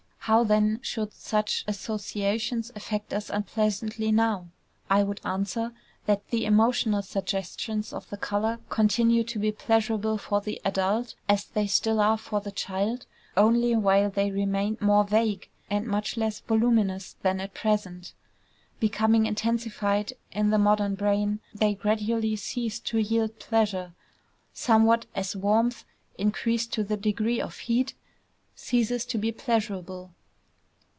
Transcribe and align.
How 0.25 0.43
then 0.43 0.79
should 0.83 1.13
such 1.13 1.65
associations 1.67 2.71
affect 2.75 3.11
us 3.11 3.29
unpleasantly 3.31 4.11
now? 4.11 4.47
I 4.87 5.01
would 5.03 5.19
answer 5.25 5.71
that 6.05 6.25
the 6.29 6.45
emotional 6.45 7.01
suggestions 7.01 7.91
of 7.91 8.07
the 8.11 8.17
color 8.17 8.59
continued 8.69 9.27
to 9.29 9.39
be 9.39 9.51
pleasurable 9.51 10.19
for 10.19 10.39
the 10.39 10.61
adult, 10.63 11.15
as 11.27 11.45
they 11.45 11.65
still 11.67 11.99
are 11.99 12.19
for 12.19 12.39
the 12.39 12.51
child, 12.51 13.07
only 13.35 13.75
while 13.75 14.11
they 14.11 14.29
remained 14.29 14.79
more 14.79 15.03
vague 15.03 15.49
and 15.71 15.87
much 15.87 16.15
less 16.15 16.39
voluminous 16.39 17.13
than 17.23 17.41
at 17.41 17.55
present. 17.55 18.13
Becoming 18.79 19.25
intensified 19.25 20.13
in 20.31 20.51
the 20.51 20.59
modern 20.59 20.93
brain, 20.93 21.39
they 21.53 21.73
gradually 21.73 22.35
ceased 22.35 22.85
to 22.85 22.99
yield 22.99 23.39
pleasure, 23.39 23.93
somewhat 24.53 25.07
as 25.15 25.35
warmth 25.35 25.83
increased 26.19 26.71
to 26.73 26.83
the 26.83 26.95
degree 26.95 27.41
of 27.41 27.57
heat 27.57 27.95
ceases 28.55 29.05
to 29.05 29.17
be 29.17 29.31
pleasurable. 29.33 30.13